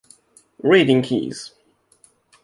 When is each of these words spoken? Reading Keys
Reading 0.63 1.03
Keys 1.03 1.53